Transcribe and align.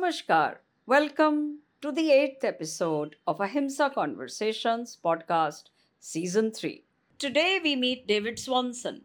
Namaskar. 0.00 0.56
Welcome 0.86 1.58
to 1.82 1.92
the 1.92 2.10
eighth 2.10 2.42
episode 2.42 3.16
of 3.26 3.38
Ahimsa 3.38 3.90
Conversations 3.90 4.96
podcast, 5.04 5.64
season 5.98 6.52
3. 6.52 6.84
Today 7.18 7.60
we 7.62 7.76
meet 7.76 8.06
David 8.06 8.38
Swanson, 8.38 9.02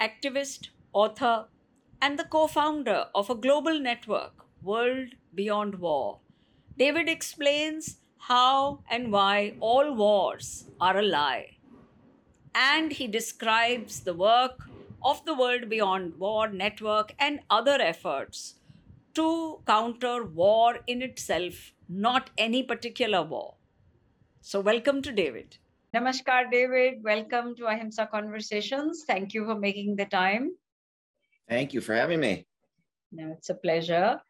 activist, 0.00 0.68
author, 0.94 1.48
and 2.00 2.18
the 2.18 2.24
co 2.24 2.46
founder 2.46 3.08
of 3.14 3.28
a 3.28 3.34
global 3.34 3.78
network, 3.78 4.46
World 4.62 5.08
Beyond 5.34 5.74
War. 5.80 6.20
David 6.78 7.10
explains 7.10 7.98
how 8.16 8.80
and 8.90 9.12
why 9.12 9.54
all 9.60 9.94
wars 9.94 10.64
are 10.80 10.96
a 10.96 11.02
lie. 11.02 11.58
And 12.54 12.92
he 12.92 13.06
describes 13.06 14.00
the 14.00 14.14
work 14.14 14.62
of 15.04 15.24
the 15.26 15.34
World 15.34 15.68
Beyond 15.68 16.18
War 16.18 16.48
network 16.48 17.14
and 17.18 17.40
other 17.50 17.78
efforts 17.82 18.54
to 19.14 19.60
counter 19.66 20.24
war 20.24 20.78
in 20.86 21.02
itself, 21.02 21.72
not 21.88 22.30
any 22.38 22.62
particular 22.62 23.22
war. 23.22 23.54
So, 24.40 24.60
welcome 24.60 25.02
to 25.02 25.12
David. 25.12 25.56
Namaskar, 25.94 26.50
David. 26.50 27.02
Welcome 27.04 27.54
to 27.56 27.66
Ahimsa 27.66 28.08
Conversations. 28.10 29.04
Thank 29.06 29.34
you 29.34 29.44
for 29.44 29.54
making 29.54 29.96
the 29.96 30.06
time. 30.06 30.52
Thank 31.48 31.74
you 31.74 31.80
for 31.80 31.94
having 31.94 32.20
me. 32.20 32.46
No, 33.12 33.32
it's 33.32 33.50
a 33.50 33.54
pleasure. 33.54 34.20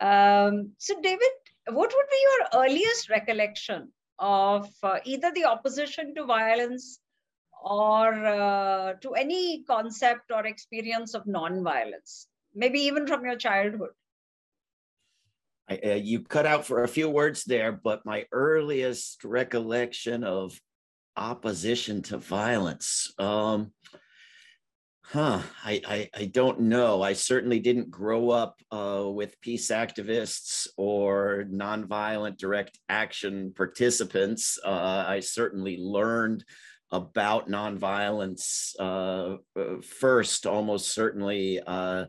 Um, 0.00 0.72
so, 0.78 1.00
David, 1.00 1.34
what 1.68 1.92
would 1.94 2.06
be 2.10 2.26
your 2.28 2.64
earliest 2.64 3.10
recollection 3.10 3.92
of 4.18 4.68
uh, 4.82 4.98
either 5.04 5.30
the 5.32 5.44
opposition 5.44 6.14
to 6.14 6.24
violence 6.24 7.00
or 7.62 8.12
uh, 8.24 8.94
to 8.94 9.14
any 9.14 9.62
concept 9.64 10.30
or 10.32 10.46
experience 10.46 11.14
of 11.14 11.26
non-violence? 11.26 12.28
Maybe 12.54 12.80
even 12.80 13.06
from 13.06 13.24
your 13.24 13.36
childhood. 13.36 13.90
I, 15.68 15.76
uh, 15.76 15.94
you 15.94 16.20
cut 16.20 16.46
out 16.46 16.66
for 16.66 16.82
a 16.82 16.88
few 16.88 17.08
words 17.08 17.44
there, 17.44 17.72
but 17.72 18.04
my 18.04 18.26
earliest 18.32 19.24
recollection 19.24 20.24
of 20.24 20.58
opposition 21.16 22.02
to 22.02 22.18
violence. 22.18 23.12
Um, 23.18 23.72
huh, 25.04 25.40
I, 25.64 25.80
I, 25.86 26.10
I, 26.14 26.24
don't 26.26 26.62
know. 26.62 27.02
I 27.02 27.12
certainly 27.12 27.60
didn't 27.60 27.90
grow 27.90 28.30
up 28.30 28.60
uh, 28.70 29.04
with 29.06 29.40
peace 29.40 29.70
activists 29.70 30.66
or 30.76 31.44
nonviolent 31.50 32.36
direct 32.36 32.78
action 32.88 33.52
participants. 33.56 34.58
Uh, 34.64 35.04
I 35.06 35.20
certainly 35.20 35.76
learned 35.78 36.44
about 36.90 37.48
nonviolence 37.48 38.74
uh, 38.78 39.36
uh 39.58 39.80
first, 39.82 40.46
almost 40.46 40.92
certainly 40.92 41.60
uh, 41.66 42.06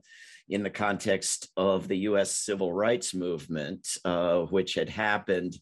in 0.50 0.64
the 0.64 0.70
context 0.70 1.50
of 1.58 1.88
the 1.88 1.98
US 2.10 2.36
civil 2.36 2.72
rights 2.72 3.14
movement, 3.14 3.88
uh, 4.06 4.42
which 4.42 4.76
had 4.76 4.90
happened 4.90 5.58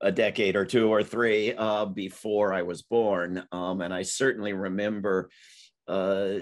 a 0.00 0.12
decade 0.12 0.56
or 0.56 0.64
two 0.64 0.92
or 0.92 1.02
three 1.02 1.54
uh, 1.54 1.84
before 1.84 2.52
I 2.52 2.62
was 2.62 2.82
born. 2.82 3.44
Um, 3.52 3.80
and 3.80 3.92
I 3.92 4.02
certainly 4.02 4.52
remember 4.52 5.30
uh, 5.88 6.38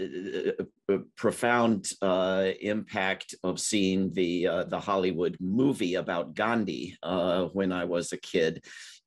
a 0.89 0.99
profound 1.17 1.89
uh, 2.03 2.51
impact 2.61 3.35
of 3.45 3.61
seeing 3.61 4.13
the, 4.13 4.47
uh, 4.47 4.65
the 4.65 4.81
Hollywood 4.81 5.37
movie 5.41 5.95
about 5.95 6.35
Gandhi 6.35 6.97
uh, 7.03 7.45
when 7.45 7.73
I 7.73 7.85
was 7.85 8.13
a 8.13 8.17
kid. 8.17 8.65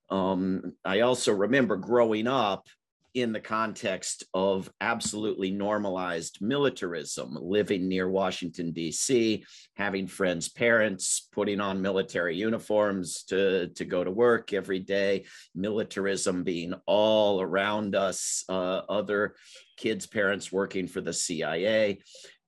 Um, 0.10 0.74
I 0.86 1.02
also 1.02 1.34
remember 1.34 1.76
growing 1.76 2.26
up 2.26 2.68
in 3.14 3.32
the 3.34 3.40
context 3.40 4.24
of 4.34 4.72
absolutely 4.82 5.52
normalized 5.52 6.38
militarism, 6.42 7.36
living 7.40 7.88
near 7.88 8.10
Washington, 8.10 8.72
D.C., 8.72 9.44
having 9.76 10.08
friends' 10.08 10.50
parents, 10.50 11.28
putting 11.32 11.60
on 11.60 11.82
military 11.82 12.36
uniforms 12.36 13.24
to, 13.24 13.70
to 13.70 13.86
go 13.86 14.04
to 14.04 14.12
work 14.12 14.54
every 14.54 14.80
day, 14.80 15.26
militarism 15.56 16.44
being 16.44 16.74
all 16.86 17.42
around 17.42 17.96
us, 17.96 18.44
uh, 18.50 18.82
other 18.90 19.36
kids' 19.78 20.06
parents 20.06 20.52
working 20.52 20.88
for 20.88 21.02
the 21.02 21.14
CIA. 21.14 22.00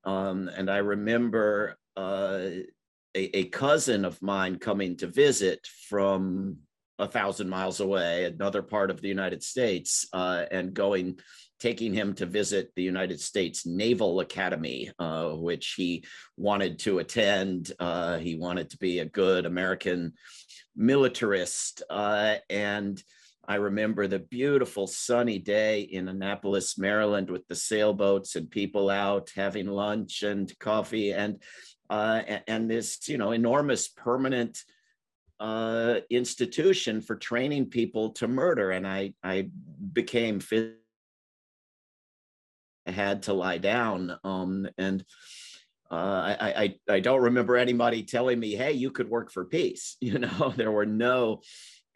Um, 0.04 0.50
and 0.56 0.70
I 0.70 0.78
remember 0.78 1.78
uh, 1.98 2.40
a, 3.16 3.38
a 3.38 3.46
cousin 3.46 4.06
of 4.06 4.22
mine 4.22 4.58
coming 4.58 4.98
to 4.98 5.08
visit 5.08 5.68
from 5.90 6.58
a 7.02 7.08
thousand 7.08 7.50
miles 7.50 7.80
away, 7.80 8.26
another 8.26 8.62
part 8.62 8.92
of 8.92 9.02
the 9.02 9.08
United 9.08 9.42
States, 9.42 10.08
uh, 10.14 10.46
and 10.52 10.74
going, 10.74 11.20
taking 11.60 11.94
him 11.94 12.14
to 12.14 12.26
visit 12.26 12.72
the 12.76 12.84
United 12.84 13.20
States 13.20 13.66
Naval 13.66 14.20
Academy, 14.20 14.92
uh, 15.00 15.30
which 15.30 15.74
he 15.76 16.04
wanted 16.38 16.78
to 16.80 17.00
attend. 17.00 17.72
Uh, 17.80 18.18
he 18.18 18.36
wanted 18.36 18.70
to 18.70 18.78
be 18.78 19.00
a 19.00 19.06
good 19.06 19.46
American 19.46 20.14
militarist. 20.76 21.82
Uh, 21.90 22.36
and 22.50 23.02
I 23.48 23.56
remember 23.56 24.06
the 24.06 24.20
beautiful 24.20 24.86
sunny 24.86 25.40
day 25.40 25.82
in 25.82 26.08
Annapolis, 26.08 26.78
Maryland, 26.78 27.32
with 27.32 27.48
the 27.48 27.56
sailboats 27.56 28.36
and 28.36 28.50
people 28.50 28.92
out 28.92 29.32
having 29.36 29.66
lunch 29.66 30.22
and 30.22 30.52
coffee, 30.60 31.14
and 31.14 31.42
uh, 31.90 32.22
and 32.48 32.70
this 32.70 33.10
you 33.10 33.18
know 33.18 33.32
enormous 33.32 33.88
permanent 33.88 34.64
uh, 35.42 36.02
institution 36.12 37.02
for 37.02 37.16
training 37.16 37.66
people 37.66 38.12
to 38.12 38.28
murder, 38.28 38.72
and 38.72 38.88
I 38.88 39.14
I 39.24 39.50
became 39.92 40.40
fit. 40.40 40.78
I 42.86 42.92
had 42.92 43.24
to 43.24 43.34
lie 43.34 43.58
down, 43.58 44.18
um, 44.24 44.68
and 44.78 45.04
uh, 45.90 45.96
I, 46.40 46.64
I 46.64 46.76
I 46.96 47.00
don't 47.00 47.24
remember 47.24 47.58
anybody 47.58 48.04
telling 48.04 48.40
me, 48.40 48.56
"Hey, 48.56 48.74
you 48.74 48.92
could 48.92 49.10
work 49.10 49.32
for 49.32 49.46
peace." 49.46 49.98
You 50.02 50.20
know, 50.20 50.54
there 50.56 50.72
were 50.72 50.86
no 50.86 51.42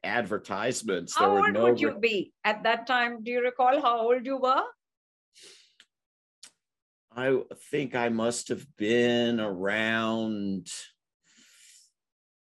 advertisements. 0.03 1.15
How 1.15 1.29
there 1.29 1.45
old 1.45 1.53
no 1.53 1.63
would 1.65 1.79
you 1.79 1.99
be 1.99 2.33
at 2.43 2.63
that 2.63 2.87
time? 2.87 3.23
Do 3.23 3.29
you 3.29 3.41
recall 3.41 3.79
how 3.79 4.07
old 4.07 4.25
you 4.25 4.37
were? 4.37 4.63
I 7.15 7.41
think 7.71 7.95
I 7.95 8.09
must 8.09 8.49
have 8.49 8.65
been 8.75 9.39
around 9.39 10.67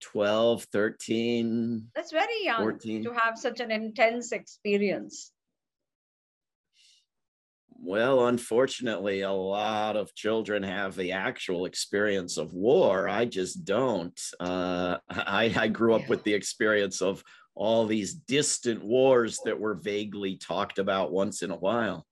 12, 0.03 0.63
13. 0.65 1.87
That's 1.95 2.11
very 2.11 2.43
young 2.43 2.59
14. 2.59 3.03
to 3.03 3.13
have 3.13 3.37
such 3.37 3.59
an 3.59 3.71
intense 3.71 4.31
experience. 4.31 5.31
Well, 7.85 8.27
unfortunately, 8.27 9.21
a 9.21 9.31
lot 9.31 9.97
of 9.97 10.15
children 10.15 10.63
have 10.63 10.95
the 10.95 11.11
actual 11.11 11.65
experience 11.65 12.37
of 12.37 12.53
war. 12.53 13.09
I 13.09 13.25
just 13.25 13.65
don't. 13.65 14.19
Uh, 14.39 14.97
I, 15.09 15.53
I 15.55 15.67
grew 15.67 15.93
up 15.93 16.07
with 16.07 16.23
the 16.23 16.33
experience 16.33 17.01
of 17.01 17.23
all 17.55 17.85
these 17.85 18.13
distant 18.13 18.83
wars 18.83 19.39
that 19.45 19.59
were 19.59 19.75
vaguely 19.75 20.37
talked 20.37 20.79
about 20.79 21.11
once 21.11 21.41
in 21.43 21.51
a 21.51 21.57
while 21.57 22.05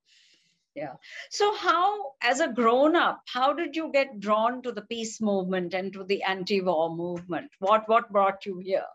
yeah. 0.75 0.93
So 1.29 1.53
how 1.55 2.13
as 2.21 2.39
a 2.39 2.47
grown 2.47 2.95
up 2.95 3.21
how 3.25 3.53
did 3.53 3.75
you 3.75 3.91
get 3.91 4.19
drawn 4.19 4.61
to 4.63 4.71
the 4.71 4.83
peace 4.83 5.19
movement 5.19 5.73
and 5.73 5.91
to 5.93 6.03
the 6.03 6.23
anti-war 6.23 6.95
movement? 6.95 7.51
What 7.59 7.87
what 7.87 8.11
brought 8.11 8.45
you 8.45 8.59
here? 8.59 8.85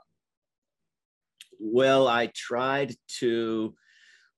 Well 1.58 2.08
i 2.08 2.30
tried 2.34 2.94
to 3.20 3.74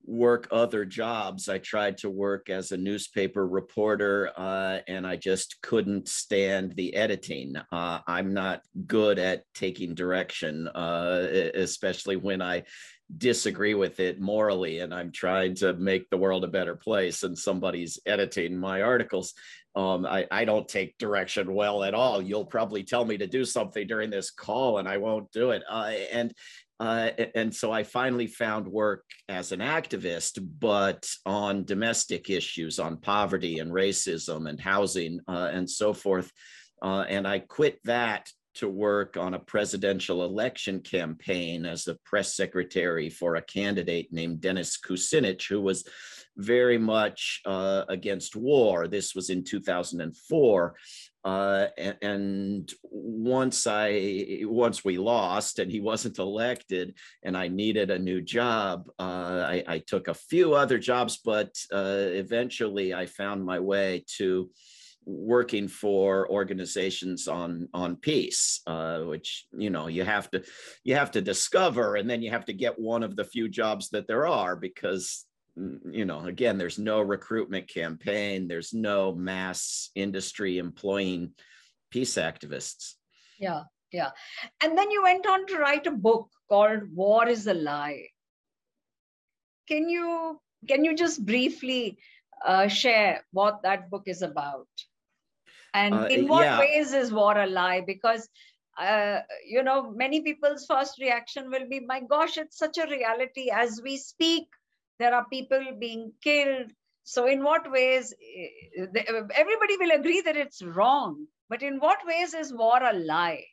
work 0.05 0.49
other 0.51 0.87
jobs. 0.87 1.51
I 1.51 1.59
tried 1.59 1.99
to 1.99 2.09
work 2.09 2.49
as 2.49 2.73
a 2.73 2.79
newspaper 2.79 3.47
reporter 3.47 4.31
uh, 4.37 4.79
and 4.89 5.07
i 5.07 5.17
just 5.17 5.61
couldn't 5.63 6.09
stand 6.09 6.75
the 6.75 6.95
editing. 6.95 7.57
Uh, 7.71 8.01
i'm 8.07 8.35
not 8.35 8.63
good 8.87 9.19
at 9.19 9.45
taking 9.55 9.95
direction 9.95 10.67
uh, 10.69 11.27
especially 11.55 12.17
when 12.17 12.43
i 12.43 12.65
disagree 13.17 13.75
with 13.75 14.01
it 14.01 14.21
morally 14.21 14.81
and 14.81 14.93
I'm 14.93 15.11
trying 15.11 15.55
to 15.57 15.73
make 15.75 16.11
the 16.11 16.19
world 16.19 16.45
a 16.45 16.49
better 16.49 16.77
place 16.77 17.23
and 17.23 17.39
somebody's 17.39 17.99
editing 18.05 18.57
my 18.57 18.83
articles. 18.83 19.35
Um, 19.75 20.05
I, 20.05 20.27
I 20.31 20.45
don't 20.45 20.69
take 20.69 20.99
direction 20.99 21.55
well 21.55 21.85
at 21.85 21.95
all. 21.95 22.21
You'll 22.21 22.45
probably 22.45 22.83
tell 22.83 23.05
me 23.05 23.17
to 23.19 23.27
do 23.27 23.45
something 23.45 23.87
during 23.87 24.11
this 24.11 24.31
call 24.31 24.79
and 24.79 24.89
I 24.89 24.99
won't 24.99 25.33
do 25.33 25.51
it. 25.53 25.63
Uh, 25.69 25.93
and 26.13 26.35
uh, 26.81 27.11
and 27.35 27.53
so 27.53 27.73
I 27.73 27.83
finally 27.83 28.29
found 28.29 28.69
work 28.69 29.03
as 29.29 29.51
an 29.51 29.59
activist, 29.59 30.39
but 30.61 31.09
on 31.27 31.65
domestic 31.65 32.31
issues, 32.31 32.79
on 32.79 32.99
poverty 32.99 33.59
and 33.59 33.73
racism 33.73 34.49
and 34.49 34.61
housing 34.61 35.19
uh, 35.27 35.51
and 35.53 35.69
so 35.69 35.93
forth. 35.93 36.31
Uh, 36.81 37.05
and 37.09 37.27
I 37.27 37.41
quit 37.41 37.81
that 37.85 38.31
to 38.59 38.69
work 38.69 39.17
on 39.17 39.35
a 39.35 39.39
presidential 39.39 40.25
election 40.25 40.81
campaign 40.81 41.65
as 41.65 41.85
the 41.85 41.97
press 42.05 42.35
secretary 42.35 43.09
for 43.09 43.37
a 43.37 43.43
candidate 43.43 44.13
named 44.13 44.41
Dennis 44.41 44.79
Kucinich, 44.79 45.49
who 45.49 45.61
was 45.61 45.85
very 46.37 46.79
much 46.79 47.41
uh, 47.47 47.85
against 47.89 48.37
war. 48.37 48.89
This 48.89 49.15
was 49.15 49.31
in 49.31 49.45
2004. 49.45 50.75
Uh, 51.25 51.67
and, 52.01 52.73
once 52.91 53.67
I 53.67 54.41
once 54.45 54.85
we 54.85 54.97
lost 54.97 55.59
and 55.59 55.71
he 55.71 55.81
wasn't 55.81 56.19
elected 56.19 56.95
and 57.25 57.37
I 57.37 57.49
needed 57.49 57.91
a 57.91 57.99
new 57.99 58.23
job, 58.23 58.89
uh, 58.99 59.45
I, 59.47 59.65
I, 59.67 59.79
took 59.81 60.09
a 60.09 60.15
few 60.15 60.55
other 60.55 60.79
jobs, 60.79 61.19
but 61.23 61.51
uh, 61.73 62.07
eventually 62.25 62.95
I 62.95 63.07
found 63.07 63.45
my 63.45 63.59
way 63.59 64.05
to 64.17 64.51
working 65.09 65.69
for 65.69 66.31
organizations 66.31 67.29
on 67.29 67.69
on 67.73 67.97
peace, 67.97 68.61
uh, 68.67 69.01
which 69.01 69.47
you 69.53 69.71
know 69.71 69.87
you 69.87 70.05
have 70.05 70.31
to 70.31 70.45
you 70.85 70.95
have 70.95 71.11
to 71.13 71.21
discover, 71.21 71.97
and 71.97 72.09
then 72.09 72.23
you 72.23 72.31
have 72.31 72.45
to 72.45 72.53
get 72.53 72.79
one 72.79 73.03
of 73.03 73.17
the 73.17 73.25
few 73.25 73.49
jobs 73.49 73.89
that 73.91 74.07
there 74.07 74.27
are 74.27 74.55
because 74.57 75.25
you 75.91 76.05
know 76.05 76.21
again 76.27 76.57
there's 76.57 76.79
no 76.79 77.01
recruitment 77.01 77.69
campaign 77.69 78.47
there's 78.47 78.73
no 78.73 79.13
mass 79.13 79.91
industry 79.97 80.59
employing 80.59 81.33
peace 81.91 82.15
activists. 82.15 82.95
Yeah 83.41 83.63
yeah. 83.93 84.11
And 84.63 84.77
then 84.77 84.91
you 84.91 85.03
went 85.03 85.27
on 85.27 85.47
to 85.47 85.59
write 85.59 85.87
a 85.87 85.91
book 85.91 86.29
called 86.49 86.95
war 86.95 87.29
is 87.29 87.47
a 87.47 87.55
lie. 87.55 88.09
Can 89.67 89.89
you 89.89 90.41
can 90.69 90.85
you 90.85 90.95
just 90.95 91.25
briefly 91.25 91.99
uh, 92.45 92.69
share 92.69 93.25
what 93.33 93.63
that 93.63 93.91
book 93.91 94.05
is 94.07 94.23
about 94.23 94.69
and 95.75 95.95
uh, 95.95 96.07
in 96.11 96.29
what 96.29 96.45
yeah. 96.45 96.59
ways 96.59 96.93
is 96.93 97.13
war 97.13 97.39
a 97.39 97.47
lie? 97.47 97.83
Because 97.87 98.29
uh, 98.79 99.21
you 99.47 99.63
know 99.63 99.91
many 99.91 100.21
people's 100.21 100.67
first 100.67 100.99
reaction 101.01 101.51
will 101.51 101.69
be 101.69 101.81
my 101.81 102.01
gosh 102.01 102.37
it's 102.39 102.59
such 102.59 102.79
a 102.79 102.87
reality. 102.87 103.51
As 103.51 103.81
we 103.83 103.97
speak 103.97 104.45
there 104.99 105.15
are 105.15 105.27
people 105.31 105.61
being 105.79 106.13
killed. 106.23 106.73
So 107.05 107.27
in 107.27 107.43
what 107.43 107.71
ways 107.71 108.13
eh, 108.13 108.87
everybody 109.35 109.77
will 109.79 109.93
agree 109.93 110.21
that 110.23 110.37
it's 110.37 110.63
wrong. 110.63 111.27
But 111.49 111.63
in 111.63 111.79
what 111.79 111.99
ways 112.07 112.35
is 112.35 112.53
war 112.53 112.83
a 112.83 112.93
lie? 112.93 113.45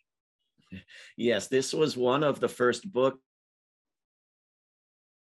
Yes 1.18 1.48
this 1.48 1.74
was 1.74 1.96
one 1.96 2.24
of 2.24 2.40
the 2.40 2.50
first 2.50 2.92
books 2.92 3.20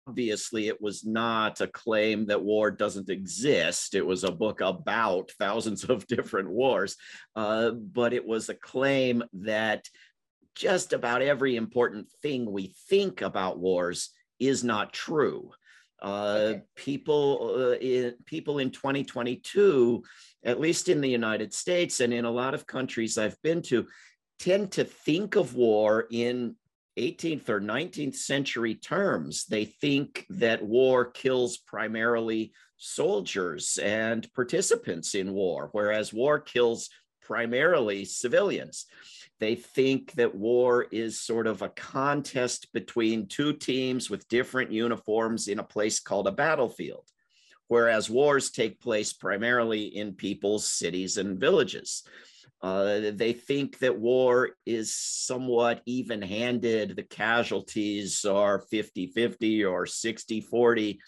obviously 0.08 0.68
it 0.68 0.82
was 0.82 1.06
not 1.06 1.62
a 1.62 1.68
claim 1.68 2.26
that 2.26 2.42
war 2.42 2.72
doesn't 2.72 3.10
exist. 3.10 3.96
It 3.96 4.06
was 4.06 4.24
a 4.24 4.32
book 4.32 4.62
about 4.62 5.32
thousands 5.40 5.84
of 5.86 6.08
different 6.08 6.50
wars. 6.50 6.96
Uh, 7.36 7.72
but 7.72 8.14
it 8.14 8.26
was 8.26 8.50
a 8.50 8.56
claim 8.56 9.24
that 9.34 9.88
just 10.56 10.94
about 10.94 11.22
every 11.22 11.56
important 11.56 12.08
thing 12.22 12.52
we 12.52 12.74
think 12.90 13.22
about 13.22 13.60
wars 13.60 14.10
is 14.40 14.64
not 14.64 14.94
true. 14.94 15.52
Uh, 16.02 16.56
people 16.76 17.56
uh, 17.58 17.78
in, 17.78 18.14
people 18.26 18.60
in 18.60 18.70
2022 18.70 20.04
at 20.44 20.60
least 20.60 20.90
in 20.90 21.00
the 21.00 21.10
united 21.10 21.54
states 21.54 22.02
and 22.02 22.14
in 22.14 22.26
a 22.26 22.30
lot 22.30 22.54
of 22.54 22.68
countries 22.68 23.18
i've 23.18 23.42
been 23.42 23.62
to 23.62 23.88
tend 24.38 24.70
to 24.70 24.84
think 24.84 25.38
of 25.38 25.56
war 25.56 26.06
in 26.12 26.58
18th 26.98 27.50
or 27.50 27.60
19th 27.60 28.16
century 28.16 28.76
terms. 28.76 29.46
They 29.46 29.66
think 29.66 30.26
that 30.30 30.64
war 30.64 31.06
kills 31.06 31.58
primarily 31.58 32.54
soldiers 32.78 33.80
and 33.82 34.32
participants 34.34 35.16
in 35.16 35.34
war, 35.34 35.70
whereas 35.72 36.14
war 36.14 36.40
kills 36.40 36.90
primarily 37.22 38.06
civilians. 38.06 38.86
They 39.40 39.56
think 39.56 40.14
that 40.14 40.36
war 40.36 40.86
is 40.92 41.20
sort 41.20 41.48
of 41.48 41.62
a 41.62 41.70
contest 41.70 42.72
between 42.74 43.28
two 43.28 43.54
teams 43.54 44.10
with 44.10 44.28
different 44.28 44.72
uniforms 44.72 45.48
in 45.48 45.60
a 45.60 45.64
place 45.64 46.00
called 46.00 46.28
a 46.28 46.32
battlefield, 46.32 47.10
whereas 47.68 48.10
wars 48.10 48.52
take 48.52 48.80
place 48.80 49.14
primarily 49.14 49.84
in 49.84 50.14
people's 50.14 50.70
cities 50.70 51.18
and 51.18 51.40
villages. 51.40 52.04
Uh, 52.64 53.12
they 53.14 53.34
think 53.34 53.78
that 53.80 54.00
war 54.00 54.52
is 54.66 54.96
somewhat 54.96 55.82
even 55.86 56.22
handed. 56.22 56.96
The 56.96 57.04
casualties 57.04 58.24
are 58.24 58.60
50 58.60 59.08
50 59.08 59.66
or 59.66 59.86
60 59.86 60.40
40, 60.40 61.02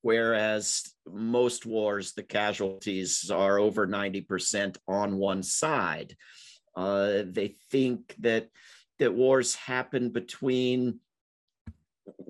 whereas 0.00 0.90
most 1.06 1.66
wars, 1.66 2.14
the 2.14 2.22
casualties 2.22 3.30
are 3.30 3.58
over 3.58 3.86
90% 3.86 4.78
on 4.88 5.18
one 5.18 5.42
side. 5.42 6.16
Uh, 6.74 7.24
they 7.26 7.56
think 7.70 8.14
that, 8.20 8.48
that 8.98 9.12
wars 9.12 9.54
happen 9.54 10.08
between 10.08 10.98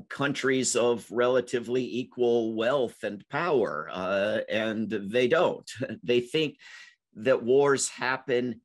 countries 0.08 0.74
of 0.74 1.06
relatively 1.12 1.84
equal 1.84 2.56
wealth 2.56 3.04
and 3.04 3.24
power, 3.28 3.88
uh, 3.92 4.40
and 4.50 4.90
they 4.90 5.28
don't. 5.28 5.70
They 6.02 6.20
think 6.20 6.58
that 7.14 7.44
wars 7.44 7.88
happen 7.88 8.60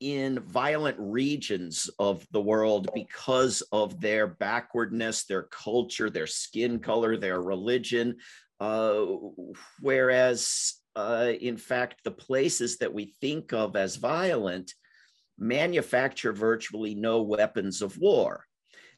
in 0.00 0.40
violent 0.40 0.96
regions 0.98 1.90
of 1.98 2.26
the 2.32 2.40
world 2.40 2.88
because 2.94 3.62
of 3.70 4.00
their 4.00 4.26
backwardness, 4.26 5.24
their 5.24 5.44
culture, 5.44 6.08
their 6.08 6.26
skin 6.26 6.78
color, 6.78 7.16
their 7.16 7.40
religion. 7.40 8.16
Uh, 8.58 9.04
whereas, 9.80 10.74
uh, 10.96 11.32
in 11.40 11.56
fact, 11.56 12.02
the 12.02 12.10
places 12.10 12.78
that 12.78 12.92
we 12.92 13.14
think 13.20 13.52
of 13.52 13.76
as 13.76 13.96
violent 13.96 14.74
manufacture 15.38 16.32
virtually 16.32 16.94
no 16.94 17.22
weapons 17.22 17.82
of 17.82 17.98
war. 17.98 18.44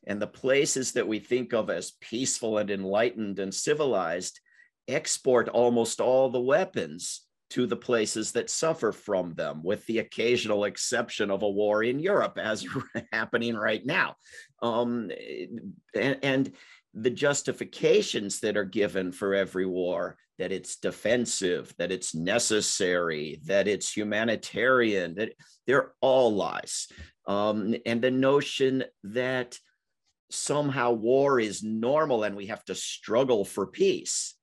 And 0.07 0.21
the 0.21 0.27
places 0.27 0.93
that 0.93 1.07
we 1.07 1.19
think 1.21 1.53
of 1.53 1.71
as 1.71 1.93
peaceful 2.01 2.59
and 2.59 2.71
enlightened 2.71 3.39
and 3.39 3.55
civilized 3.55 4.41
export 4.89 5.49
almost 5.49 6.01
all 6.01 6.29
the 6.29 6.41
weapons 6.41 7.23
to 7.53 7.67
the 7.67 7.77
places 7.77 8.33
that 8.33 8.49
suffer 8.49 8.93
from 8.93 9.35
them, 9.35 9.63
with 9.63 9.85
the 9.85 9.99
occasional 9.99 10.65
exception 10.65 11.31
of 11.31 11.43
a 11.43 11.51
war 11.51 11.85
in 11.85 11.99
Europe, 11.99 12.39
as 12.39 12.67
happening 13.13 13.55
right 13.55 13.85
now. 13.85 14.17
Um, 14.63 15.11
and, 15.95 16.19
and 16.23 16.53
the 16.95 17.11
justifications 17.11 18.41
that 18.41 18.57
are 18.57 18.65
given 18.65 19.13
for 19.13 19.35
every 19.35 19.67
war 19.67 20.17
that 20.39 20.51
it's 20.51 20.77
defensive, 20.77 21.75
that 21.77 21.93
it's 21.93 22.15
necessary, 22.15 23.39
that 23.45 23.69
it's 23.69 23.95
humanitarian, 23.95 25.15
that 25.17 25.33
they're 25.67 25.93
all 26.01 26.35
lies. 26.35 26.89
Um, 27.27 27.75
and 27.85 28.01
the 28.01 28.11
notion 28.11 28.85
that 29.05 29.59
somehow 30.31 30.93
war 30.93 31.39
is 31.39 31.63
normal 31.63 32.25
and 32.25 32.35
we 32.35 32.47
have 32.47 32.65
to 32.65 32.75
struggle 32.75 33.45
for 33.45 33.67
peace 33.67 34.35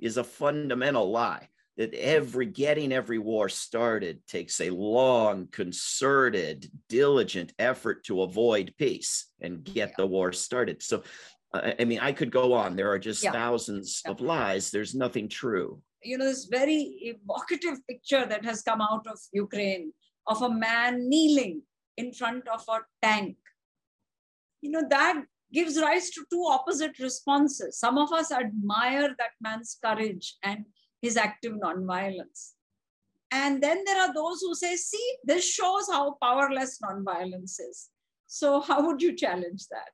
is 0.00 0.18
a 0.18 0.24
fundamental 0.24 1.10
lie 1.10 1.48
that 1.78 1.94
every 1.94 2.44
getting 2.44 2.92
every 2.92 3.18
war 3.18 3.48
started 3.48 4.20
takes 4.26 4.60
a 4.60 4.68
long 4.70 5.46
concerted 5.52 6.70
diligent 6.88 7.54
effort 7.58 8.04
to 8.04 8.22
avoid 8.22 8.74
peace 8.76 9.26
and 9.40 9.64
get 9.64 9.90
yeah. 9.90 9.94
the 9.96 10.06
war 10.06 10.32
started 10.32 10.82
so 10.82 11.02
uh, 11.54 11.70
i 11.78 11.84
mean 11.84 12.00
i 12.00 12.12
could 12.12 12.30
go 12.30 12.52
on 12.52 12.76
there 12.76 12.90
are 12.90 12.98
just 12.98 13.22
yeah. 13.22 13.32
thousands 13.32 14.02
yeah. 14.04 14.10
of 14.10 14.20
lies 14.20 14.70
there's 14.70 14.94
nothing 14.94 15.28
true 15.28 15.80
you 16.02 16.18
know 16.18 16.24
this 16.24 16.46
very 16.46 16.98
evocative 17.02 17.78
picture 17.88 18.26
that 18.26 18.44
has 18.44 18.60
come 18.62 18.80
out 18.82 19.06
of 19.06 19.18
ukraine 19.32 19.92
of 20.26 20.42
a 20.42 20.50
man 20.50 21.08
kneeling 21.08 21.62
in 21.96 22.12
front 22.12 22.46
of 22.48 22.62
a 22.68 22.78
tank 23.02 23.36
you 24.60 24.70
know 24.70 24.82
that 24.90 25.22
gives 25.52 25.80
rise 25.80 26.10
to 26.10 26.24
two 26.30 26.44
opposite 26.48 26.98
responses 26.98 27.78
some 27.78 27.96
of 27.96 28.12
us 28.12 28.30
admire 28.32 29.14
that 29.18 29.30
man's 29.40 29.78
courage 29.82 30.36
and 30.42 30.64
his 31.00 31.16
active 31.16 31.52
nonviolence. 31.52 32.52
And 33.30 33.62
then 33.62 33.82
there 33.84 34.00
are 34.00 34.14
those 34.14 34.40
who 34.40 34.54
say, 34.54 34.76
see, 34.76 35.16
this 35.24 35.48
shows 35.48 35.88
how 35.90 36.16
powerless 36.22 36.78
nonviolence 36.82 37.60
is. 37.60 37.90
So, 38.26 38.60
how 38.60 38.86
would 38.86 39.02
you 39.02 39.14
challenge 39.14 39.66
that? 39.70 39.90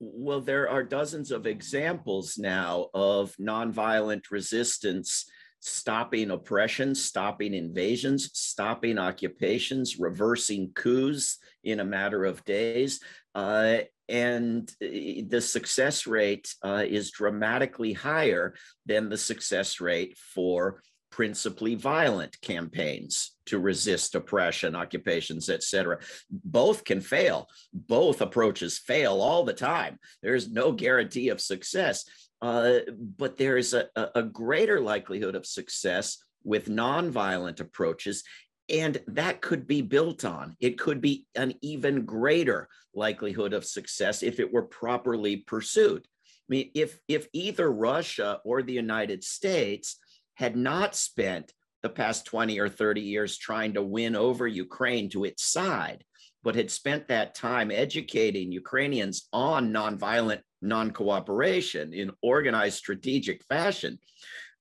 Well, 0.00 0.40
there 0.40 0.68
are 0.68 0.84
dozens 0.84 1.32
of 1.32 1.46
examples 1.46 2.38
now 2.38 2.86
of 2.94 3.34
nonviolent 3.36 4.30
resistance 4.30 5.28
stopping 5.60 6.30
oppression, 6.30 6.94
stopping 6.94 7.54
invasions, 7.54 8.30
stopping 8.32 8.98
occupations, 8.98 9.98
reversing 9.98 10.70
coups 10.74 11.38
in 11.64 11.80
a 11.80 11.84
matter 11.84 12.24
of 12.24 12.44
days. 12.44 13.00
Uh, 13.34 13.78
and 14.08 14.70
uh, 14.82 14.86
the 15.28 15.40
success 15.40 16.06
rate 16.06 16.54
uh, 16.62 16.84
is 16.86 17.10
dramatically 17.10 17.92
higher 17.92 18.54
than 18.86 19.08
the 19.08 19.18
success 19.18 19.80
rate 19.80 20.16
for 20.16 20.82
principally 21.10 21.74
violent 21.74 22.40
campaigns 22.40 23.36
to 23.46 23.58
resist 23.58 24.14
oppression, 24.14 24.74
occupations, 24.74 25.48
etc. 25.48 25.98
Both 26.30 26.84
can 26.84 27.00
fail. 27.00 27.48
Both 27.72 28.20
approaches 28.20 28.78
fail 28.78 29.20
all 29.20 29.44
the 29.44 29.52
time. 29.52 29.98
There's 30.22 30.50
no 30.50 30.72
guarantee 30.72 31.30
of 31.30 31.40
success, 31.40 32.04
uh, 32.42 32.80
but 33.16 33.36
there 33.36 33.56
is 33.56 33.74
a, 33.74 33.88
a 34.14 34.22
greater 34.22 34.80
likelihood 34.80 35.34
of 35.34 35.46
success 35.46 36.18
with 36.44 36.68
nonviolent 36.68 37.60
approaches 37.60 38.22
and 38.68 39.00
that 39.06 39.40
could 39.40 39.66
be 39.66 39.80
built 39.80 40.24
on. 40.24 40.54
It 40.60 40.78
could 40.78 41.00
be 41.00 41.26
an 41.34 41.54
even 41.62 42.04
greater 42.04 42.68
likelihood 42.94 43.52
of 43.52 43.64
success 43.64 44.22
if 44.22 44.40
it 44.40 44.52
were 44.52 44.62
properly 44.62 45.38
pursued. 45.38 46.06
I 46.06 46.48
mean, 46.48 46.70
if, 46.74 46.98
if 47.08 47.28
either 47.32 47.70
Russia 47.70 48.40
or 48.44 48.62
the 48.62 48.72
United 48.72 49.24
States 49.24 49.96
had 50.38 50.56
not 50.56 50.94
spent 50.94 51.52
the 51.82 51.88
past 51.88 52.24
20 52.26 52.60
or 52.60 52.68
30 52.68 53.00
years 53.00 53.36
trying 53.36 53.74
to 53.74 53.82
win 53.82 54.14
over 54.14 54.46
Ukraine 54.46 55.08
to 55.10 55.24
its 55.24 55.44
side, 55.44 56.04
but 56.44 56.54
had 56.54 56.70
spent 56.70 57.08
that 57.08 57.34
time 57.34 57.72
educating 57.72 58.52
Ukrainians 58.52 59.28
on 59.32 59.72
nonviolent 59.72 60.42
non 60.62 60.92
cooperation 60.92 61.92
in 61.92 62.12
organized 62.22 62.78
strategic 62.78 63.42
fashion, 63.46 63.98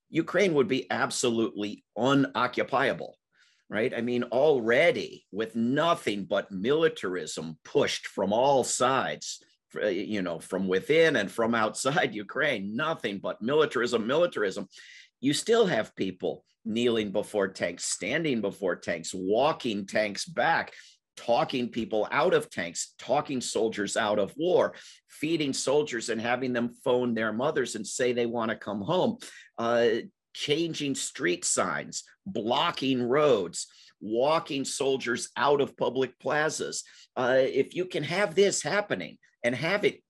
Ukraine 0.10 0.56
would 0.56 0.68
be 0.68 0.90
absolutely 0.90 1.84
unoccupiable, 1.96 3.16
right? 3.70 3.94
I 3.96 4.02
mean, 4.02 4.24
already 4.24 5.26
with 5.32 5.56
nothing 5.56 6.26
but 6.26 6.52
militarism 6.52 7.60
pushed 7.64 8.08
from 8.08 8.34
all 8.34 8.64
sides, 8.64 9.44
you 9.84 10.24
know, 10.24 10.40
from 10.40 10.68
within 10.68 11.18
and 11.18 11.32
from 11.32 11.54
outside 11.54 12.16
Ukraine, 12.26 12.76
nothing 12.76 13.20
but 13.20 13.44
militarism, 13.44 14.08
militarism. 14.08 14.68
You 15.20 15.34
still 15.34 15.66
have 15.66 15.96
people 15.96 16.44
kneeling 16.66 17.12
before 17.12 17.48
tanks, 17.48 17.86
standing 17.86 18.42
before 18.42 18.76
tanks, 18.76 19.14
walking 19.14 19.86
tanks 19.86 20.26
back, 20.26 20.74
talking 21.16 21.70
people 21.70 22.08
out 22.12 22.34
of 22.34 22.50
tanks, 22.50 22.94
talking 23.00 23.42
soldiers 23.42 23.98
out 23.98 24.20
of 24.20 24.34
war, 24.38 24.76
feeding 25.10 25.54
soldiers 25.54 26.10
and 26.10 26.22
having 26.22 26.54
them 26.54 26.74
phone 26.84 27.14
their 27.14 27.34
mothers 27.34 27.76
and 27.76 27.86
say 27.86 28.14
they 28.14 28.26
want 28.26 28.52
to 28.52 28.56
come 28.56 28.82
home, 28.82 29.18
uh, 29.58 29.88
changing 30.34 30.94
street 30.94 31.44
signs, 31.44 32.04
blocking 32.26 33.02
roads, 33.02 33.68
walking 34.00 34.64
soldiers 34.64 35.30
out 35.36 35.60
of 35.60 35.76
public 35.76 36.18
plazas. 36.20 36.84
Uh, 37.16 37.38
if 37.40 37.74
you 37.74 37.86
can 37.86 38.04
have 38.04 38.36
this 38.36 38.62
happening 38.62 39.18
and 39.44 39.56
have 39.56 39.84
it 39.84 40.04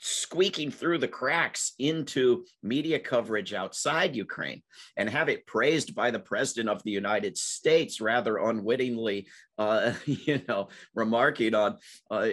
squeaking 0.00 0.70
through 0.70 0.98
the 0.98 1.08
cracks 1.08 1.72
into 1.78 2.44
media 2.62 2.98
coverage 2.98 3.52
outside 3.52 4.16
Ukraine 4.16 4.62
and 4.96 5.08
have 5.08 5.28
it 5.28 5.46
praised 5.46 5.94
by 5.94 6.10
the 6.10 6.18
president 6.18 6.68
of 6.68 6.82
the 6.82 6.90
United 6.90 7.36
States 7.36 8.00
rather 8.00 8.38
unwittingly, 8.38 9.26
uh, 9.58 9.92
you 10.06 10.40
know, 10.48 10.68
remarking 10.94 11.54
on, 11.54 11.78
uh, 12.10 12.26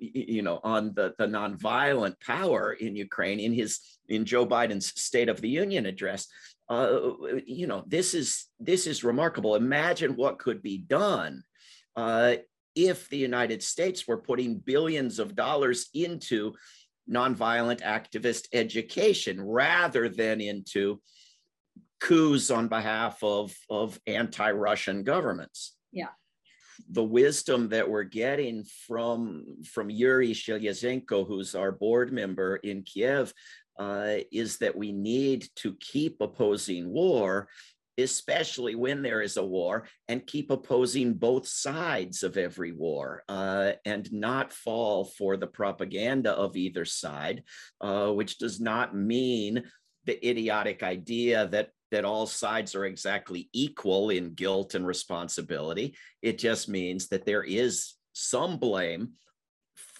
you 0.00 0.42
know, 0.42 0.60
on 0.62 0.92
the, 0.94 1.14
the 1.18 1.26
nonviolent 1.26 2.20
power 2.20 2.72
in 2.72 2.94
Ukraine 2.94 3.40
in 3.40 3.52
his 3.52 3.80
in 4.08 4.26
Joe 4.26 4.46
Biden's 4.46 5.00
State 5.00 5.28
of 5.28 5.40
the 5.40 5.48
Union 5.48 5.86
address. 5.86 6.26
Uh, 6.68 7.10
you 7.46 7.66
know, 7.66 7.84
this 7.86 8.14
is 8.14 8.46
this 8.60 8.86
is 8.86 9.04
remarkable. 9.04 9.54
Imagine 9.54 10.16
what 10.16 10.38
could 10.38 10.62
be 10.62 10.78
done 10.78 11.42
uh, 11.96 12.36
if 12.74 13.08
the 13.08 13.18
United 13.18 13.62
States 13.62 14.06
were 14.06 14.18
putting 14.18 14.58
billions 14.58 15.18
of 15.18 15.36
dollars 15.36 15.88
into 15.94 16.54
nonviolent 17.10 17.82
activist 17.82 18.48
education 18.52 19.40
rather 19.40 20.08
than 20.08 20.40
into 20.40 21.00
coups 22.00 22.50
on 22.50 22.68
behalf 22.68 23.22
of, 23.22 23.54
of 23.70 23.98
anti-Russian 24.06 25.04
governments. 25.04 25.76
Yeah. 25.92 26.08
The 26.90 27.04
wisdom 27.04 27.68
that 27.68 27.88
we're 27.88 28.02
getting 28.02 28.64
from, 28.86 29.44
from 29.64 29.90
Yuri 29.90 30.32
Sheliazhenko, 30.32 31.26
who's 31.26 31.54
our 31.54 31.72
board 31.72 32.12
member 32.12 32.56
in 32.56 32.82
Kiev, 32.82 33.32
uh, 33.78 34.16
is 34.32 34.58
that 34.58 34.76
we 34.76 34.92
need 34.92 35.48
to 35.56 35.74
keep 35.80 36.20
opposing 36.20 36.92
war 36.92 37.48
especially 37.98 38.74
when 38.74 39.02
there 39.02 39.22
is 39.22 39.36
a 39.36 39.44
war, 39.44 39.86
and 40.08 40.26
keep 40.26 40.50
opposing 40.50 41.14
both 41.14 41.46
sides 41.46 42.22
of 42.22 42.36
every 42.36 42.72
war 42.72 43.22
uh, 43.28 43.72
and 43.84 44.12
not 44.12 44.52
fall 44.52 45.04
for 45.04 45.36
the 45.36 45.46
propaganda 45.46 46.32
of 46.32 46.56
either 46.56 46.84
side, 46.84 47.42
uh, 47.80 48.10
which 48.10 48.38
does 48.38 48.60
not 48.60 48.94
mean 48.94 49.62
the 50.04 50.28
idiotic 50.28 50.82
idea 50.82 51.46
that 51.48 51.70
that 51.90 52.04
all 52.04 52.26
sides 52.26 52.74
are 52.74 52.86
exactly 52.86 53.48
equal 53.52 54.10
in 54.10 54.34
guilt 54.34 54.74
and 54.74 54.84
responsibility. 54.84 55.94
It 56.22 56.38
just 56.38 56.68
means 56.68 57.08
that 57.08 57.24
there 57.24 57.44
is 57.44 57.94
some 58.12 58.58
blame 58.58 59.12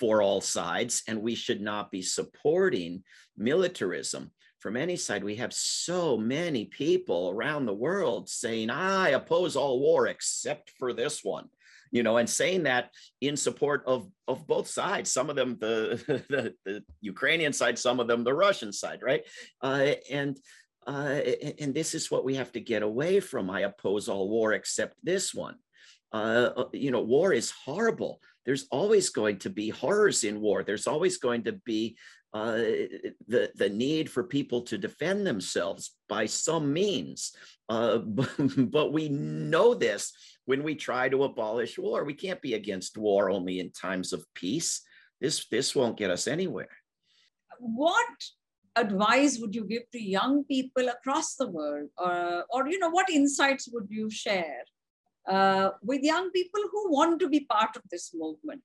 for 0.00 0.20
all 0.20 0.40
sides, 0.40 1.04
and 1.06 1.22
we 1.22 1.36
should 1.36 1.60
not 1.60 1.92
be 1.92 2.02
supporting 2.02 3.04
militarism 3.36 4.32
from 4.64 4.78
any 4.78 4.96
side, 4.96 5.22
we 5.22 5.36
have 5.36 5.52
so 5.52 6.16
many 6.16 6.64
people 6.64 7.28
around 7.28 7.66
the 7.66 7.74
world 7.74 8.30
saying, 8.30 8.70
I 8.70 9.10
oppose 9.10 9.56
all 9.56 9.78
war 9.78 10.06
except 10.06 10.70
for 10.78 10.94
this 10.94 11.22
one, 11.22 11.50
you 11.90 12.02
know, 12.02 12.16
and 12.16 12.26
saying 12.26 12.62
that 12.62 12.88
in 13.20 13.36
support 13.36 13.82
of, 13.86 14.08
of 14.26 14.46
both 14.46 14.66
sides, 14.66 15.12
some 15.12 15.28
of 15.28 15.36
them 15.36 15.58
the, 15.60 16.02
the, 16.30 16.54
the 16.64 16.82
Ukrainian 17.02 17.52
side, 17.52 17.78
some 17.78 18.00
of 18.00 18.08
them 18.08 18.24
the 18.24 18.32
Russian 18.32 18.72
side, 18.72 19.00
right? 19.02 19.20
Uh, 19.60 19.96
and 20.10 20.40
uh, 20.86 21.20
and 21.60 21.74
this 21.74 21.94
is 21.94 22.10
what 22.10 22.24
we 22.24 22.34
have 22.36 22.52
to 22.52 22.60
get 22.60 22.82
away 22.82 23.20
from. 23.20 23.50
I 23.50 23.60
oppose 23.60 24.08
all 24.08 24.30
war 24.30 24.54
except 24.54 24.96
this 25.02 25.34
one. 25.34 25.56
Uh, 26.10 26.50
uh 26.56 26.64
you 26.72 26.90
know, 26.90 27.02
war 27.02 27.34
is 27.34 27.50
horrible. 27.50 28.20
There's 28.46 28.66
always 28.70 29.10
going 29.10 29.38
to 29.40 29.50
be 29.50 29.68
horrors 29.68 30.24
in 30.24 30.40
war. 30.40 30.62
There's 30.62 30.86
always 30.86 31.18
going 31.18 31.44
to 31.44 31.52
be 31.52 31.96
uh, 32.34 32.56
the, 33.28 33.50
the 33.54 33.68
need 33.68 34.10
for 34.10 34.24
people 34.24 34.62
to 34.62 34.76
defend 34.76 35.24
themselves 35.24 35.94
by 36.08 36.26
some 36.26 36.72
means. 36.72 37.32
Uh, 37.68 37.98
but, 37.98 38.28
but 38.70 38.92
we 38.92 39.08
know 39.08 39.72
this 39.72 40.12
when 40.44 40.64
we 40.64 40.74
try 40.74 41.08
to 41.08 41.24
abolish 41.24 41.78
war. 41.78 42.04
We 42.04 42.14
can't 42.14 42.42
be 42.42 42.54
against 42.54 42.98
war 42.98 43.30
only 43.30 43.60
in 43.60 43.70
times 43.70 44.12
of 44.12 44.26
peace. 44.34 44.82
This, 45.20 45.46
this 45.48 45.76
won't 45.76 45.96
get 45.96 46.10
us 46.10 46.26
anywhere. 46.26 46.76
What 47.60 48.08
advice 48.74 49.38
would 49.38 49.54
you 49.54 49.64
give 49.64 49.88
to 49.92 50.02
young 50.02 50.44
people 50.44 50.88
across 50.88 51.36
the 51.36 51.46
world? 51.46 51.88
Or, 51.96 52.44
or 52.50 52.68
you 52.68 52.80
know, 52.80 52.90
what 52.90 53.08
insights 53.10 53.68
would 53.72 53.86
you 53.88 54.10
share 54.10 54.64
uh, 55.28 55.70
with 55.82 56.02
young 56.02 56.32
people 56.32 56.60
who 56.72 56.92
want 56.92 57.20
to 57.20 57.28
be 57.28 57.46
part 57.48 57.76
of 57.76 57.82
this 57.92 58.10
movement? 58.12 58.64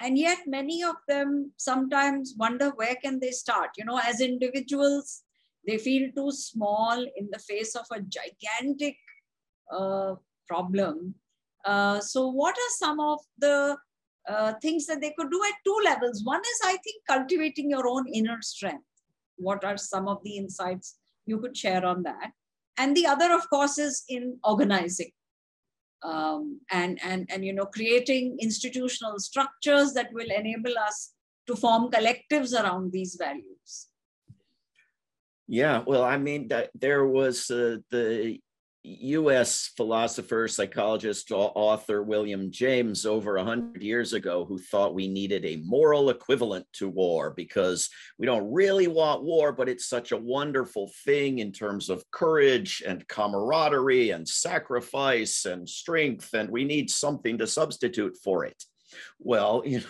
And 0.00 0.16
yet 0.16 0.38
many 0.46 0.82
of 0.82 0.96
them 1.08 1.52
sometimes 1.56 2.34
wonder 2.38 2.70
where 2.76 2.96
can 2.96 3.20
they 3.20 3.30
start. 3.30 3.70
You 3.76 3.84
know 3.84 4.00
as 4.04 4.20
individuals 4.20 5.22
they 5.66 5.78
feel 5.78 6.10
too 6.16 6.30
small 6.30 7.06
in 7.16 7.28
the 7.30 7.38
face 7.38 7.74
of 7.74 7.84
a 7.92 8.00
gigantic 8.00 8.96
uh, 9.70 10.14
problem. 10.46 11.14
Uh, 11.64 12.00
so 12.00 12.28
what 12.28 12.54
are 12.54 12.72
some 12.78 13.00
of 13.00 13.18
the 13.38 13.76
uh, 14.28 14.54
things 14.62 14.86
that 14.86 15.00
they 15.00 15.12
could 15.18 15.30
do 15.30 15.42
at 15.44 15.54
two 15.64 15.78
levels? 15.84 16.22
One 16.24 16.40
is 16.40 16.60
i 16.64 16.76
think 16.76 17.02
cultivating 17.08 17.70
your 17.70 17.86
own 17.86 18.06
inner 18.08 18.38
strength. 18.40 18.84
What 19.36 19.64
are 19.64 19.76
some 19.76 20.08
of 20.08 20.22
the 20.24 20.36
insights 20.36 20.96
you 21.26 21.38
could 21.38 21.56
share 21.56 21.84
on 21.84 22.02
that? 22.04 22.32
And 22.78 22.96
the 22.96 23.06
other 23.06 23.32
of 23.32 23.48
course 23.50 23.78
is 23.78 24.04
in 24.08 24.38
organizing 24.44 25.10
um, 26.02 26.60
and, 26.70 26.98
and, 27.02 27.28
and 27.30 27.44
you 27.44 27.52
know, 27.52 27.66
creating 27.66 28.38
institutional 28.40 29.18
structures 29.18 29.92
that 29.94 30.12
will 30.12 30.30
enable 30.30 30.76
us 30.78 31.12
to 31.46 31.56
form 31.56 31.90
collectives 31.90 32.52
around 32.52 32.92
these 32.92 33.16
values. 33.18 33.88
Yeah, 35.46 35.82
well, 35.86 36.04
I 36.04 36.18
mean, 36.18 36.50
there 36.74 37.06
was 37.06 37.50
uh, 37.50 37.78
the 37.90 38.38
US 39.00 39.70
philosopher, 39.76 40.48
psychologist, 40.48 41.30
author 41.30 42.02
William 42.02 42.50
James 42.50 43.04
over 43.04 43.36
100 43.36 43.82
years 43.82 44.12
ago 44.14 44.44
who 44.44 44.58
thought 44.58 44.94
we 44.94 45.08
needed 45.08 45.44
a 45.44 45.62
moral 45.64 46.10
equivalent 46.10 46.66
to 46.74 46.88
war 46.88 47.32
because 47.36 47.90
we 48.18 48.26
don't 48.26 48.50
really 48.52 48.88
want 48.88 49.22
war, 49.22 49.52
but 49.52 49.68
it's 49.68 49.86
such 49.86 50.12
a 50.12 50.16
wonderful 50.16 50.90
thing 51.04 51.38
in 51.40 51.52
terms 51.52 51.90
of 51.90 52.08
courage 52.10 52.82
and 52.86 53.06
camaraderie 53.08 54.10
and 54.10 54.26
sacrifice 54.26 55.44
and 55.44 55.68
strength, 55.68 56.32
and 56.34 56.48
we 56.48 56.64
need 56.64 56.90
something 56.90 57.36
to 57.38 57.46
substitute 57.46 58.16
for 58.24 58.44
it. 58.44 58.64
Well, 59.18 59.62
you 59.66 59.82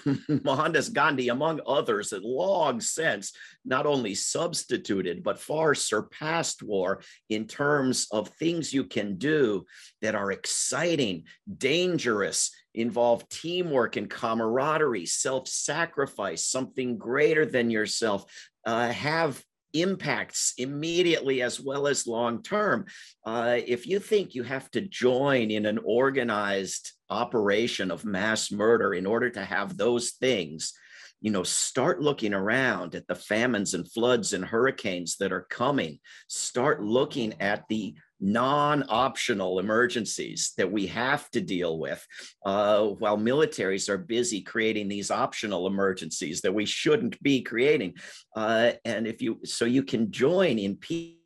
Mohandas 0.45 0.89
Gandhi, 0.89 1.29
among 1.29 1.61
others, 1.67 2.11
had 2.11 2.23
long 2.23 2.81
since 2.81 3.33
not 3.65 3.87
only 3.87 4.15
substituted, 4.15 5.23
but 5.23 5.41
far 5.41 5.75
surpassed 5.75 6.63
war 6.63 7.03
in 7.29 7.47
terms 7.47 8.07
of 8.11 8.29
things 8.29 8.73
you 8.73 8.85
can 8.85 9.17
do 9.17 9.65
that 10.03 10.15
are 10.15 10.33
exciting, 10.33 11.25
dangerous, 11.57 12.51
involve 12.75 13.29
teamwork 13.29 13.97
and 13.97 14.09
camaraderie, 14.09 15.07
self 15.07 15.49
sacrifice, 15.49 16.45
something 16.45 16.97
greater 16.97 17.45
than 17.45 17.71
yourself, 17.71 18.25
uh, 18.65 18.91
have 18.91 19.43
impacts 19.75 20.55
immediately 20.57 21.43
as 21.43 21.61
well 21.61 21.87
as 21.87 22.07
long 22.07 22.43
term. 22.43 22.87
Uh, 23.25 23.59
if 23.67 23.87
you 23.87 23.99
think 23.99 24.35
you 24.35 24.43
have 24.43 24.71
to 24.71 24.81
join 24.81 25.51
in 25.51 25.67
an 25.67 25.79
organized 25.85 26.93
operation 27.11 27.91
of 27.91 28.05
mass 28.05 28.51
murder 28.51 28.95
in 28.95 29.07
order 29.07 29.31
to 29.31 29.45
have 29.45 29.77
those 29.77 30.11
things, 30.13 30.73
you 31.21 31.31
know, 31.31 31.43
start 31.43 32.01
looking 32.01 32.35
around 32.35 32.95
at 32.95 33.07
the 33.07 33.15
famines 33.15 33.75
and 33.75 33.91
floods 33.91 34.33
and 34.33 34.45
hurricanes 34.45 35.17
that 35.17 35.33
are 35.33 35.47
coming. 35.51 35.99
Start 36.29 36.83
looking 36.83 37.35
at 37.41 37.65
the 37.69 37.95
non-optional 38.21 39.59
emergencies 39.61 40.53
that 40.57 40.71
we 40.71 40.87
have 40.87 41.31
to 41.31 41.41
deal 41.41 41.79
with 41.79 42.05
uh, 42.45 42.83
while 42.85 43.17
militaries 43.17 43.89
are 43.89 43.99
busy 43.99 44.41
creating 44.41 44.89
these 44.89 45.11
optional 45.11 45.69
emergencies 45.69 46.41
that 46.41 46.53
we 46.53 46.67
shouldn't 46.67 47.21
be 47.23 47.41
creating 47.41 47.95
uh, 48.35 48.73
and 48.85 49.07
if 49.07 49.23
you 49.23 49.39
so 49.45 49.65
you 49.65 49.85
can 49.85 50.11
join 50.11 50.59
in 50.59 50.75
peace 50.75 51.18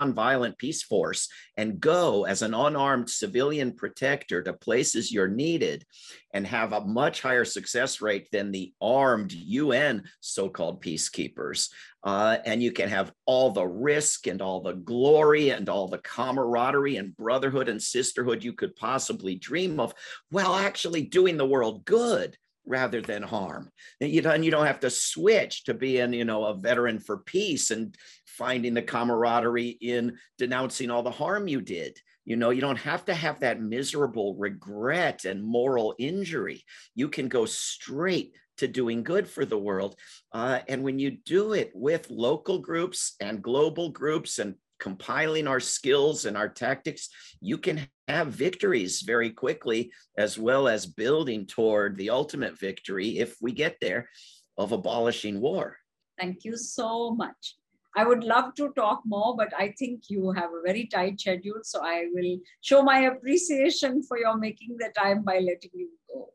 nonviolent 0.00 0.58
peace 0.58 0.82
force 0.82 1.28
and 1.56 1.80
go 1.80 2.24
as 2.24 2.42
an 2.42 2.54
unarmed 2.54 3.10
civilian 3.10 3.72
protector 3.72 4.42
to 4.42 4.52
places 4.52 5.12
you're 5.12 5.28
needed 5.28 5.84
and 6.32 6.46
have 6.46 6.72
a 6.72 6.84
much 6.84 7.22
higher 7.22 7.44
success 7.44 8.00
rate 8.00 8.28
than 8.30 8.50
the 8.50 8.72
armed 8.80 9.32
UN 9.32 10.04
so 10.20 10.48
called 10.48 10.82
peacekeepers. 10.82 11.70
Uh, 12.04 12.38
and 12.44 12.62
you 12.62 12.70
can 12.70 12.88
have 12.88 13.12
all 13.26 13.50
the 13.50 13.66
risk 13.66 14.26
and 14.26 14.40
all 14.40 14.60
the 14.60 14.74
glory 14.74 15.50
and 15.50 15.68
all 15.68 15.88
the 15.88 15.98
camaraderie 15.98 16.96
and 16.96 17.16
brotherhood 17.16 17.68
and 17.68 17.82
sisterhood 17.82 18.44
you 18.44 18.52
could 18.52 18.76
possibly 18.76 19.34
dream 19.34 19.80
of 19.80 19.94
while 20.30 20.54
actually 20.54 21.02
doing 21.02 21.36
the 21.36 21.46
world 21.46 21.84
good 21.84 22.36
rather 22.68 23.00
than 23.00 23.22
harm. 23.22 23.70
You 24.00 24.22
don't, 24.22 24.42
you 24.42 24.50
don't 24.50 24.66
have 24.66 24.80
to 24.80 24.90
switch 24.90 25.64
to 25.64 25.74
being, 25.74 26.12
you 26.12 26.24
know, 26.24 26.44
a 26.44 26.54
veteran 26.54 27.00
for 27.00 27.18
peace 27.18 27.70
and 27.70 27.96
finding 28.26 28.74
the 28.74 28.82
camaraderie 28.82 29.78
in 29.80 30.18
denouncing 30.36 30.90
all 30.90 31.02
the 31.02 31.10
harm 31.10 31.48
you 31.48 31.60
did. 31.60 31.98
You 32.24 32.36
know, 32.36 32.50
you 32.50 32.60
don't 32.60 32.76
have 32.76 33.06
to 33.06 33.14
have 33.14 33.40
that 33.40 33.60
miserable 33.60 34.34
regret 34.36 35.24
and 35.24 35.42
moral 35.42 35.94
injury. 35.98 36.62
You 36.94 37.08
can 37.08 37.28
go 37.28 37.46
straight 37.46 38.34
to 38.58 38.68
doing 38.68 39.02
good 39.02 39.28
for 39.28 39.44
the 39.44 39.58
world. 39.58 39.96
Uh, 40.32 40.58
and 40.68 40.82
when 40.82 40.98
you 40.98 41.12
do 41.12 41.54
it 41.54 41.70
with 41.74 42.10
local 42.10 42.58
groups 42.58 43.14
and 43.20 43.42
global 43.42 43.88
groups 43.90 44.38
and 44.38 44.56
compiling 44.78 45.46
our 45.46 45.60
skills 45.60 46.24
and 46.24 46.36
our 46.36 46.48
tactics, 46.48 47.08
you 47.40 47.58
can 47.58 47.88
have 48.08 48.28
victories 48.28 49.02
very 49.02 49.30
quickly, 49.30 49.92
as 50.16 50.38
well 50.38 50.68
as 50.68 50.86
building 50.86 51.46
toward 51.46 51.96
the 51.96 52.10
ultimate 52.10 52.58
victory, 52.58 53.18
if 53.18 53.36
we 53.40 53.52
get 53.52 53.76
there, 53.80 54.08
of 54.56 54.72
abolishing 54.72 55.40
war. 55.40 55.76
Thank 56.18 56.44
you 56.44 56.56
so 56.56 57.10
much. 57.14 57.56
I 57.96 58.04
would 58.04 58.22
love 58.22 58.54
to 58.54 58.70
talk 58.76 59.02
more, 59.04 59.36
but 59.36 59.52
I 59.58 59.74
think 59.78 60.04
you 60.08 60.30
have 60.32 60.50
a 60.50 60.62
very 60.64 60.86
tight 60.86 61.20
schedule. 61.20 61.60
So 61.62 61.80
I 61.82 62.06
will 62.12 62.38
show 62.60 62.82
my 62.82 63.00
appreciation 63.00 64.02
for 64.02 64.18
your 64.18 64.36
making 64.36 64.76
the 64.78 64.92
time 64.96 65.22
by 65.22 65.38
letting 65.38 65.70
you 65.74 65.88
go. 66.08 66.32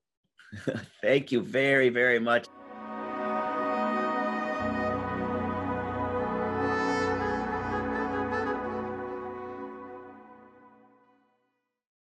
Thank 1.02 1.32
you 1.32 1.42
very, 1.42 1.90
very 1.90 2.20
much. 2.20 2.48